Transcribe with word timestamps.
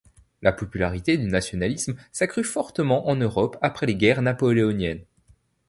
La 0.41 0.51
popularité 0.51 1.15
du 1.15 1.27
nationalisme 1.27 1.95
s'accrût 2.11 2.43
fortement 2.43 3.07
en 3.07 3.15
Europe 3.17 3.57
après 3.61 3.85
les 3.85 3.93
Guerres 3.93 4.23
napoléoniennes. 4.23 5.05